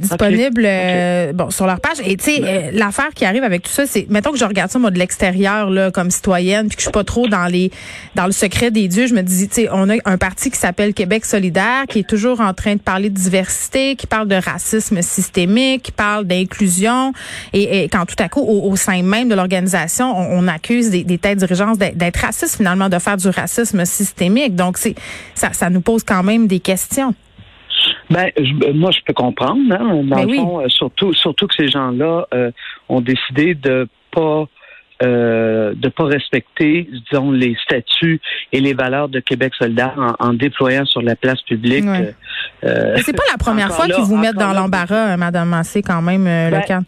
disponible 0.00 0.66
bon 1.34 1.50
sur 1.50 1.66
leur 1.66 1.80
page. 1.80 1.98
Et 2.04 2.16
tu 2.16 2.24
sais, 2.24 2.70
l'affaire 2.72 3.10
qui 3.14 3.24
arrive 3.24 3.44
avec 3.44 3.62
tout 3.62 3.70
ça, 3.70 3.86
c'est 3.86 4.06
mettons 4.08 4.32
que 4.32 4.38
je 4.38 4.44
regarde 4.44 4.70
ça 4.70 4.78
moi 4.78 4.90
de 4.90 4.98
l'extérieur 4.98 5.70
là 5.70 5.90
comme 5.90 6.10
citoyenne 6.10 6.68
puis 6.68 6.76
que 6.76 6.82
je 6.82 6.86
suis 6.86 6.92
pas 6.92 7.04
trop 7.04 7.26
dans 7.26 7.46
les 7.46 7.70
dans 8.14 8.26
le 8.26 8.32
secret 8.32 8.70
des 8.70 8.88
dieux, 8.88 9.06
je 9.06 9.14
me 9.14 9.22
dis 9.22 9.48
tu 9.48 9.54
sais, 9.54 9.68
on 9.72 9.88
a 9.90 9.94
un 10.04 10.18
parti 10.18 10.50
qui 10.50 10.58
s'appelle 10.58 10.94
Québec 10.94 11.24
solidaire 11.24 11.84
qui 11.88 12.00
est 12.00 12.08
toujours 12.08 12.40
en 12.40 12.51
train 12.52 12.74
de 12.74 12.80
parler 12.80 13.10
de 13.10 13.14
diversité, 13.14 13.96
qui 13.96 14.06
parle 14.06 14.28
de 14.28 14.36
racisme 14.36 15.02
systémique, 15.02 15.82
qui 15.82 15.92
parle 15.92 16.24
d'inclusion, 16.24 17.12
et, 17.52 17.88
quand 17.88 18.06
tout 18.06 18.16
à 18.18 18.28
coup, 18.28 18.40
au, 18.40 18.76
sein 18.76 19.02
même 19.02 19.28
de 19.28 19.34
l'organisation, 19.34 20.14
on, 20.16 20.46
accuse 20.48 20.90
des, 20.90 21.04
des 21.04 21.18
têtes 21.18 21.38
dirigeantes 21.38 21.78
d'être 21.78 22.16
racistes, 22.16 22.56
finalement, 22.56 22.88
de 22.88 22.98
faire 22.98 23.16
du 23.16 23.28
racisme 23.28 23.84
systémique. 23.84 24.54
Donc, 24.54 24.78
c'est 24.78 24.94
ça, 25.34 25.52
ça 25.52 25.70
nous 25.70 25.80
pose 25.80 26.02
quand 26.02 26.22
même 26.22 26.46
des 26.46 26.60
questions. 26.60 27.14
Ben, 28.10 28.30
moi, 28.74 28.90
je 28.90 28.98
peux 29.04 29.12
comprendre, 29.12 29.60
hein, 29.70 30.02
dans 30.04 30.16
ben 30.16 30.26
le 30.26 30.34
fond, 30.36 30.60
euh, 30.60 30.68
surtout, 30.68 31.12
surtout 31.14 31.46
que 31.46 31.54
ces 31.54 31.68
gens-là 31.68 32.26
euh, 32.34 32.50
ont 32.88 33.00
décidé 33.00 33.54
de 33.54 33.88
pas 34.10 34.46
euh, 35.02 35.74
de 35.74 35.88
pas 35.88 36.04
respecter, 36.04 36.88
disons, 37.10 37.30
les 37.32 37.56
statuts 37.62 38.20
et 38.52 38.60
les 38.60 38.72
valeurs 38.72 39.08
de 39.08 39.20
Québec 39.20 39.52
solidaire 39.58 39.94
en, 40.18 40.32
déployant 40.32 40.84
sur 40.84 41.02
la 41.02 41.16
place 41.16 41.40
publique. 41.42 41.84
Ouais. 41.84 42.14
Euh, 42.64 42.96
c'est 42.98 43.16
pas 43.16 43.24
la 43.30 43.38
première 43.38 43.72
fois 43.72 43.86
qu'ils 43.86 44.04
vous 44.04 44.16
mettent 44.16 44.36
dans 44.36 44.52
l'embarras, 44.52 45.16
Madame 45.16 45.48
Massé, 45.48 45.82
quand 45.82 46.02
même, 46.02 46.26
euh, 46.26 46.50
le 46.50 46.58
ben, 46.68 46.84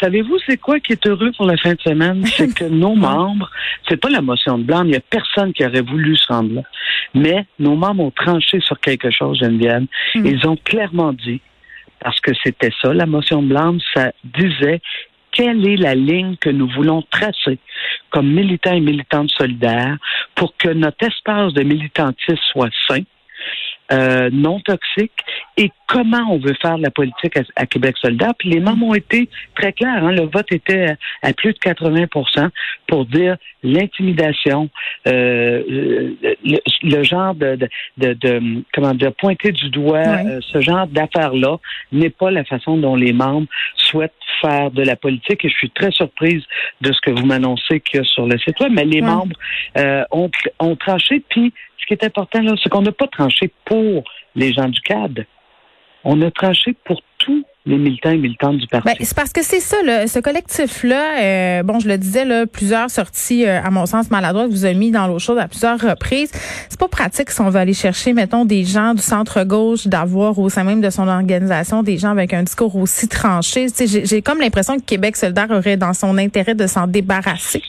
Savez-vous, 0.00 0.38
c'est 0.46 0.56
quoi 0.56 0.80
qui 0.80 0.92
est 0.92 1.06
heureux 1.06 1.30
pour 1.36 1.46
la 1.46 1.56
fin 1.56 1.74
de 1.74 1.80
semaine? 1.80 2.24
C'est 2.36 2.54
que 2.54 2.64
nos 2.64 2.94
membres, 2.94 3.50
c'est 3.86 3.98
pas 3.98 4.08
la 4.08 4.22
motion 4.22 4.56
de 4.56 4.64
blanc, 4.64 4.82
il 4.84 4.92
y 4.92 4.96
a 4.96 5.00
personne 5.00 5.52
qui 5.52 5.64
aurait 5.64 5.82
voulu 5.82 6.16
se 6.16 6.26
rendre 6.32 6.54
là. 6.54 6.62
Mais 7.14 7.44
nos 7.58 7.76
membres 7.76 8.04
ont 8.04 8.10
tranché 8.10 8.60
sur 8.60 8.80
quelque 8.80 9.10
chose, 9.10 9.38
Geneviève. 9.40 9.84
Hmm. 10.14 10.24
Ils 10.24 10.46
ont 10.46 10.56
clairement 10.56 11.12
dit, 11.12 11.42
parce 12.00 12.18
que 12.20 12.32
c'était 12.42 12.72
ça, 12.80 12.94
la 12.94 13.04
motion 13.04 13.42
de 13.42 13.48
blanc, 13.48 13.76
ça 13.94 14.12
disait 14.24 14.80
quelle 15.32 15.66
est 15.66 15.76
la 15.76 15.94
ligne 15.94 16.36
que 16.36 16.50
nous 16.50 16.68
voulons 16.68 17.02
tracer 17.10 17.58
comme 18.10 18.28
militants 18.28 18.74
et 18.74 18.80
militantes 18.80 19.30
solidaires 19.30 19.96
pour 20.34 20.56
que 20.56 20.68
notre 20.68 21.06
espace 21.06 21.52
de 21.52 21.62
militantisme 21.62 22.36
soit 22.52 22.70
sain, 22.88 23.02
euh, 23.92 24.30
non 24.32 24.60
toxique 24.60 25.12
et 25.60 25.70
comment 25.86 26.24
on 26.30 26.38
veut 26.38 26.54
faire 26.54 26.78
la 26.78 26.90
politique 26.90 27.38
à, 27.54 27.66
Québec 27.66 27.96
solidaire. 28.00 28.32
Puis 28.38 28.48
les 28.48 28.60
membres 28.60 28.86
ont 28.86 28.94
été 28.94 29.28
très 29.54 29.74
clairs. 29.74 30.02
Hein. 30.02 30.12
Le 30.12 30.22
vote 30.22 30.50
était 30.52 30.96
à, 31.20 31.32
plus 31.34 31.52
de 31.52 31.58
80% 31.58 32.48
pour 32.86 33.04
dire 33.04 33.36
l'intimidation, 33.62 34.70
euh, 35.06 36.14
le, 36.82 37.02
genre 37.02 37.34
de, 37.34 37.58
de, 37.98 38.14
de, 38.14 38.62
comment 38.72 38.94
dire, 38.94 39.12
pointer 39.12 39.52
du 39.52 39.68
doigt, 39.68 39.98
euh, 39.98 40.40
ce 40.40 40.62
genre 40.62 40.86
d'affaires-là 40.86 41.58
n'est 41.92 42.08
pas 42.08 42.30
la 42.30 42.44
façon 42.44 42.78
dont 42.78 42.96
les 42.96 43.12
membres 43.12 43.46
souhaitent 43.76 44.14
faire 44.40 44.70
de 44.70 44.82
la 44.82 44.96
politique. 44.96 45.44
Et 45.44 45.50
je 45.50 45.54
suis 45.54 45.70
très 45.70 45.90
surprise 45.90 46.42
de 46.80 46.90
ce 46.90 47.00
que 47.02 47.10
vous 47.10 47.26
m'annoncez 47.26 47.80
qu'il 47.80 47.98
y 47.98 48.00
a 48.00 48.04
sur 48.04 48.26
le 48.26 48.38
site 48.38 48.58
web. 48.60 48.72
Mais 48.72 48.86
les 48.86 49.02
membres 49.02 49.36
euh, 49.76 50.04
ont, 50.10 50.30
ont 50.58 50.76
tranché. 50.76 51.22
Puis 51.28 51.52
ce 51.78 51.84
qui 51.84 51.92
est 51.92 52.04
important 52.04 52.40
là, 52.40 52.54
c'est 52.62 52.70
qu'on 52.70 52.80
n'a 52.80 52.92
pas 52.92 53.08
tranché 53.08 53.50
pour 53.66 54.04
les 54.34 54.54
gens 54.54 54.68
du 54.68 54.80
CAD. 54.80 55.26
On 56.04 56.20
a 56.22 56.30
tranché 56.30 56.74
pour 56.84 57.00
tous 57.18 57.44
les 57.66 57.76
militants 57.76 58.10
et 58.10 58.16
militantes 58.16 58.56
du 58.56 58.66
parti. 58.66 58.86
Ben, 58.86 58.94
c'est 59.00 59.14
parce 59.14 59.32
que 59.32 59.42
c'est 59.42 59.60
ça, 59.60 59.76
ce 60.06 60.18
collectif-là, 60.18 61.20
euh, 61.20 61.62
bon, 61.62 61.78
je 61.78 61.88
le 61.88 61.98
disais, 61.98 62.24
là, 62.24 62.46
plusieurs 62.46 62.90
sorties, 62.90 63.44
euh, 63.44 63.62
à 63.62 63.70
mon 63.70 63.84
sens, 63.84 64.10
maladroites, 64.10 64.50
vous 64.50 64.64
avez 64.64 64.74
mis 64.74 64.90
dans 64.90 65.06
l'eau 65.06 65.18
chaude 65.18 65.38
à 65.38 65.46
plusieurs 65.46 65.78
reprises. 65.78 66.30
C'est 66.70 66.80
pas 66.80 66.88
pratique 66.88 67.30
si 67.30 67.40
on 67.42 67.50
veut 67.50 67.60
aller 67.60 67.74
chercher, 67.74 68.14
mettons, 68.14 68.46
des 68.46 68.64
gens 68.64 68.94
du 68.94 69.02
centre-gauche, 69.02 69.86
d'avoir 69.86 70.38
au 70.38 70.48
sein 70.48 70.64
même 70.64 70.80
de 70.80 70.90
son 70.90 71.06
organisation 71.06 71.82
des 71.82 71.98
gens 71.98 72.10
avec 72.10 72.32
un 72.32 72.42
discours 72.42 72.74
aussi 72.76 73.08
tranché. 73.08 73.66
J'ai 73.78 74.22
comme 74.22 74.40
l'impression 74.40 74.78
que 74.78 74.84
Québec 74.84 75.16
solidaire 75.16 75.50
aurait 75.50 75.76
dans 75.76 75.92
son 75.92 76.16
intérêt 76.16 76.54
de 76.54 76.66
s'en 76.66 76.86
débarrasser. 76.86 77.62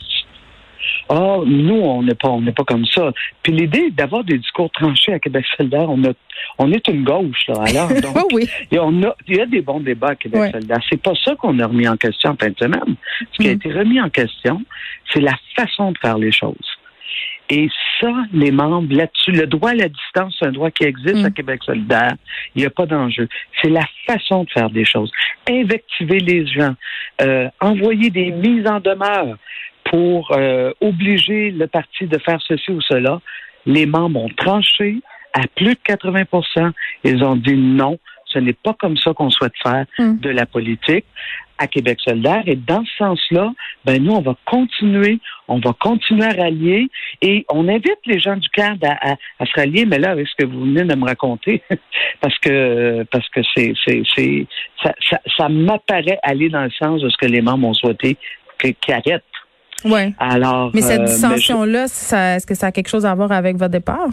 Ah, 1.09 1.37
nous, 1.45 1.75
on 1.75 2.03
n'est 2.03 2.15
pas, 2.15 2.29
on 2.29 2.41
n'est 2.41 2.51
pas 2.51 2.63
comme 2.63 2.85
ça. 2.85 3.11
Puis 3.43 3.51
l'idée 3.51 3.91
d'avoir 3.91 4.23
des 4.23 4.37
discours 4.37 4.69
tranchés 4.71 5.13
à 5.13 5.19
Québec 5.19 5.45
solidaire, 5.57 5.89
on 5.89 6.03
a, 6.03 6.11
on 6.57 6.71
est 6.71 6.87
une 6.87 7.03
gauche, 7.03 7.47
là. 7.47 7.63
Alors, 7.67 7.89
donc, 8.01 8.27
oui. 8.33 8.49
on 8.73 9.03
a, 9.03 9.15
il 9.27 9.37
y 9.37 9.41
a 9.41 9.45
des 9.45 9.61
bons 9.61 9.79
débats 9.79 10.09
à 10.09 10.15
Québec 10.15 10.51
solidaire. 10.51 10.79
C'est 10.89 11.01
pas 11.01 11.13
ça 11.23 11.35
qu'on 11.35 11.57
a 11.59 11.67
remis 11.67 11.87
en 11.87 11.97
question 11.97 12.31
en 12.31 12.35
fin 12.35 12.49
de 12.49 12.57
semaine. 12.57 12.95
Ce 13.33 13.37
qui 13.37 13.49
a 13.49 13.51
mm. 13.51 13.55
été 13.55 13.71
remis 13.71 14.01
en 14.01 14.09
question, 14.09 14.61
c'est 15.11 15.21
la 15.21 15.35
façon 15.55 15.91
de 15.91 15.97
faire 15.97 16.17
les 16.17 16.31
choses. 16.31 16.77
Et 17.49 17.67
ça, 17.99 18.13
les 18.31 18.51
membres, 18.51 18.95
là-dessus, 18.95 19.31
le 19.31 19.45
droit 19.45 19.71
à 19.71 19.75
la 19.75 19.89
distance, 19.89 20.33
c'est 20.39 20.45
un 20.45 20.53
droit 20.53 20.71
qui 20.71 20.85
existe 20.85 21.25
à 21.25 21.29
mm. 21.29 21.33
Québec 21.33 21.61
solidaire. 21.65 22.13
Il 22.55 22.61
n'y 22.61 22.65
a 22.65 22.69
pas 22.69 22.85
d'enjeu. 22.85 23.27
C'est 23.61 23.69
la 23.69 23.85
façon 24.07 24.45
de 24.45 24.49
faire 24.51 24.69
des 24.69 24.85
choses. 24.85 25.11
Invectiver 25.49 26.19
les 26.19 26.47
gens, 26.47 26.75
euh, 27.21 27.49
envoyer 27.59 28.09
des 28.09 28.31
mises 28.31 28.65
en 28.67 28.79
demeure 28.79 29.37
pour 29.91 30.31
euh, 30.31 30.71
obliger 30.79 31.51
le 31.51 31.67
parti 31.67 32.07
de 32.07 32.17
faire 32.17 32.41
ceci 32.47 32.71
ou 32.71 32.81
cela. 32.81 33.19
Les 33.65 33.85
membres 33.85 34.21
ont 34.21 34.29
tranché 34.29 35.01
à 35.33 35.41
plus 35.55 35.75
de 35.75 35.79
80% 35.85 36.71
Ils 37.03 37.23
ont 37.23 37.35
dit 37.35 37.55
non, 37.55 37.99
ce 38.25 38.39
n'est 38.39 38.53
pas 38.53 38.73
comme 38.73 38.97
ça 38.97 39.13
qu'on 39.13 39.29
souhaite 39.29 39.53
faire 39.61 39.85
hmm. 39.99 40.19
de 40.19 40.29
la 40.29 40.45
politique 40.45 41.05
à 41.57 41.67
Québec 41.67 41.99
solidaire. 42.01 42.41
Et 42.47 42.55
dans 42.55 42.83
ce 42.85 42.91
sens-là, 42.97 43.53
ben 43.85 44.01
nous, 44.01 44.13
on 44.13 44.21
va 44.21 44.35
continuer, 44.45 45.19
on 45.47 45.59
va 45.59 45.73
continuer 45.79 46.25
à 46.25 46.31
rallier 46.31 46.89
et 47.21 47.45
on 47.49 47.67
invite 47.67 47.99
les 48.05 48.19
gens 48.19 48.37
du 48.37 48.49
cadre 48.49 48.87
à, 48.87 49.45
se 49.45 49.53
rallier, 49.59 49.85
mais 49.85 49.99
là, 49.99 50.11
avec 50.11 50.27
ce 50.27 50.35
que 50.43 50.49
vous 50.49 50.61
venez 50.61 50.83
de 50.83 50.95
me 50.95 51.05
raconter, 51.05 51.61
parce 52.21 52.37
que 52.39 53.03
parce 53.11 53.27
que 53.29 53.41
c'est 53.53 53.73
c'est 53.85 54.01
c'est 54.15 54.47
ça, 54.81 54.93
ça, 55.37 55.49
m'apparaît 55.49 56.19
aller 56.23 56.49
dans 56.49 56.63
le 56.63 56.71
sens 56.71 57.01
de 57.01 57.09
ce 57.09 57.17
que 57.17 57.27
les 57.27 57.41
membres 57.41 57.67
ont 57.67 57.73
souhaité 57.73 58.17
qu'ils 58.59 58.93
arrêtent 58.93 59.23
oui. 59.85 60.13
Alors, 60.19 60.71
mais 60.73 60.81
cette 60.81 61.01
euh, 61.01 61.05
dissension-là, 61.05 61.83
est-ce 61.85 62.45
que 62.45 62.55
ça 62.55 62.67
a 62.67 62.71
quelque 62.71 62.89
chose 62.89 63.05
à 63.05 63.13
voir 63.15 63.31
avec 63.31 63.57
votre 63.57 63.71
départ? 63.71 64.09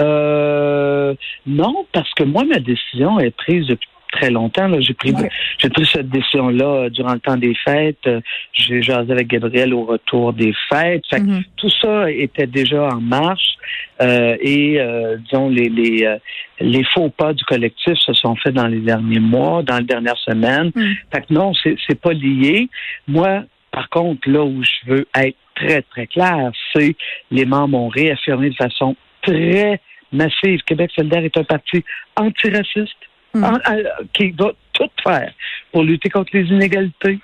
Euh, 0.00 1.14
non, 1.46 1.86
parce 1.92 2.12
que 2.14 2.24
moi, 2.24 2.44
ma 2.44 2.60
décision 2.60 3.18
est 3.18 3.34
prise 3.34 3.66
depuis 3.66 3.88
très 4.12 4.30
longtemps. 4.30 4.70
J'ai 4.80 4.94
pris, 4.94 5.12
j'ai 5.58 5.68
pris 5.68 5.84
cette 5.84 6.08
décision-là 6.08 6.88
durant 6.90 7.12
le 7.14 7.20
temps 7.20 7.36
des 7.36 7.54
fêtes. 7.66 8.08
J'ai 8.52 8.80
jasé 8.80 9.12
avec 9.12 9.26
Gabriel 9.26 9.74
au 9.74 9.84
retour 9.84 10.32
des 10.32 10.54
fêtes. 10.70 11.02
Mm-hmm. 11.12 11.42
Tout 11.56 11.70
ça 11.82 12.10
était 12.10 12.46
déjà 12.46 12.88
en 12.88 13.00
marche. 13.00 13.56
Euh, 14.00 14.36
et 14.40 14.80
disons 15.24 15.50
les 15.50 15.68
les, 15.68 16.16
les 16.60 16.84
faux 16.94 17.10
pas 17.10 17.34
du 17.34 17.44
collectif 17.44 17.94
se 17.98 18.12
sont 18.12 18.36
faits 18.36 18.54
dans 18.54 18.68
les 18.68 18.78
derniers 18.78 19.20
mois, 19.20 19.62
dans 19.62 19.78
les 19.78 19.84
dernières 19.84 20.18
semaines. 20.18 20.70
Mm. 20.74 20.92
Fait 21.12 21.20
que 21.22 21.34
non, 21.34 21.52
c'est 21.54 22.00
pas 22.00 22.12
lié. 22.12 22.68
Moi, 23.08 23.42
par 23.70 23.88
contre, 23.90 24.28
là 24.28 24.44
où 24.44 24.62
je 24.62 24.90
veux 24.90 25.06
être 25.14 25.36
très, 25.54 25.82
très 25.82 26.06
clair, 26.06 26.50
c'est 26.72 26.96
les 27.30 27.44
membres 27.44 27.78
ont 27.78 27.88
réaffirmé 27.88 28.50
de 28.50 28.54
façon 28.54 28.96
très 29.22 29.80
massive 30.12 30.62
Québec 30.62 30.90
solidaire 30.94 31.24
est 31.24 31.36
un 31.36 31.44
parti 31.44 31.84
antiraciste 32.16 32.96
hmm. 33.34 33.44
qui 34.12 34.32
doit 34.32 34.54
tout 34.72 34.90
faire 35.02 35.32
pour 35.72 35.82
lutter 35.82 36.08
contre 36.08 36.30
les 36.34 36.46
inégalités 36.46 37.18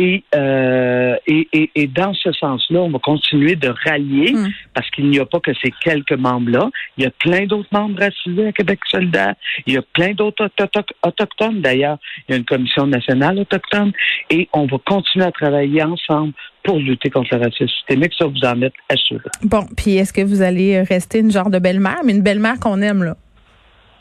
Et, 0.00 0.22
euh, 0.32 1.16
et, 1.26 1.48
et, 1.52 1.70
et, 1.74 1.86
dans 1.88 2.14
ce 2.14 2.30
sens-là, 2.30 2.78
on 2.82 2.90
va 2.90 3.00
continuer 3.00 3.56
de 3.56 3.74
rallier 3.84 4.32
hmm. 4.32 4.46
parce 4.72 4.88
qu'il 4.90 5.10
n'y 5.10 5.18
a 5.18 5.26
pas 5.26 5.40
que 5.40 5.50
ces 5.60 5.72
quelques 5.82 6.12
membres-là. 6.12 6.70
Il 6.96 7.02
y 7.02 7.06
a 7.08 7.10
plein 7.10 7.46
d'autres 7.46 7.68
membres 7.72 7.98
racisés 7.98 8.46
à 8.46 8.52
Québec 8.52 8.78
solidaire. 8.88 9.34
Il 9.66 9.74
y 9.74 9.76
a 9.76 9.82
plein 9.82 10.14
d'autres 10.14 10.48
autochtones. 11.04 11.62
D'ailleurs, 11.62 11.98
il 12.28 12.32
y 12.32 12.34
a 12.34 12.36
une 12.36 12.44
commission 12.44 12.86
nationale 12.86 13.40
autochtone. 13.40 13.90
Et 14.30 14.48
on 14.52 14.66
va 14.66 14.78
continuer 14.86 15.26
à 15.26 15.32
travailler 15.32 15.82
ensemble 15.82 16.32
pour 16.62 16.78
lutter 16.78 17.10
contre 17.10 17.34
le 17.34 17.42
racisme 17.42 17.66
systémique. 17.66 18.12
Ça, 18.16 18.26
vous 18.26 18.46
en 18.46 18.62
êtes 18.62 18.74
assuré. 18.88 19.24
Bon, 19.42 19.66
puis 19.76 19.96
est-ce 19.96 20.12
que 20.12 20.22
vous 20.22 20.42
allez 20.42 20.80
rester 20.82 21.18
une 21.18 21.32
genre 21.32 21.50
de 21.50 21.58
belle-mère, 21.58 22.02
mais 22.04 22.12
une 22.12 22.22
belle-mère 22.22 22.60
qu'on 22.60 22.80
aime, 22.82 23.02
là? 23.02 23.16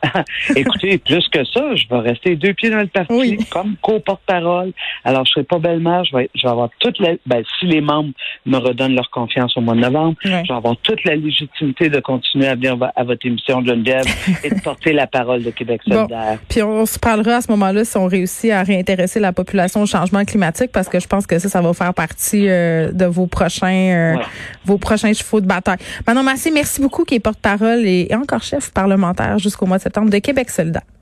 Écoutez, 0.55 0.97
plus 0.97 1.27
que 1.29 1.43
ça, 1.45 1.75
je 1.75 1.87
vais 1.89 1.99
rester 1.99 2.35
deux 2.35 2.53
pieds 2.53 2.69
dans 2.69 2.77
le 2.77 2.87
parti 2.87 3.37
comme 3.49 3.75
co-porte-parole. 3.81 4.71
Alors, 5.03 5.25
je 5.25 5.31
serai 5.31 5.43
pas 5.43 5.59
belle-mère, 5.59 6.03
je 6.05 6.15
vais, 6.15 6.29
je 6.35 6.43
vais 6.43 6.51
avoir 6.51 6.69
toute 6.79 6.99
la, 6.99 7.13
ben, 7.25 7.43
si 7.59 7.65
les 7.65 7.81
membres 7.81 8.11
me 8.45 8.57
redonnent 8.57 8.95
leur 8.95 9.09
confiance 9.09 9.55
au 9.57 9.61
mois 9.61 9.75
de 9.75 9.81
novembre, 9.81 10.15
je 10.23 10.29
vais 10.29 10.51
avoir 10.51 10.75
toute 10.77 11.03
la 11.03 11.15
légitimité 11.15 11.89
de 11.89 11.99
continuer 11.99 12.47
à 12.47 12.55
venir 12.55 12.77
à 12.95 13.03
votre 13.03 13.25
émission 13.25 13.61
de 13.61 13.67
Geneviève 13.67 14.05
et 14.43 14.49
de 14.49 14.61
porter 14.61 14.93
la 14.93 15.07
parole 15.07 15.43
de 15.43 15.51
Québec 15.51 15.81
solidaire. 15.87 16.39
Puis 16.49 16.61
on 16.63 16.85
se 16.85 16.99
parlera 16.99 17.37
à 17.37 17.41
ce 17.41 17.51
moment-là 17.51 17.85
si 17.85 17.97
on 17.97 18.07
réussit 18.07 18.51
à 18.51 18.63
réintéresser 18.63 19.19
la 19.19 19.33
population 19.33 19.81
au 19.81 19.85
changement 19.85 20.23
climatique 20.25 20.71
parce 20.71 20.89
que 20.89 20.99
je 20.99 21.07
pense 21.07 21.25
que 21.25 21.39
ça, 21.39 21.49
ça 21.49 21.61
va 21.61 21.73
faire 21.73 21.93
partie 21.93 22.47
euh, 22.47 22.91
de 22.91 23.05
vos 23.05 23.27
prochains, 23.27 23.67
euh, 23.67 24.15
vos 24.65 24.77
prochains 24.77 25.13
chevaux 25.13 25.41
de 25.41 25.47
bataille. 25.47 25.77
Manon 26.05 26.23
Massé, 26.23 26.51
merci 26.51 26.81
beaucoup 26.81 27.03
qui 27.03 27.15
est 27.15 27.19
porte-parole 27.19 27.85
et, 27.85 28.07
et 28.09 28.15
encore 28.15 28.43
chef 28.43 28.71
parlementaire 28.71 29.39
jusqu'au 29.39 29.65
mois 29.65 29.77
de 29.77 29.83
septembre 29.87 30.09
de 30.09 30.19
Québec 30.19 30.49
solidaire. 30.49 30.96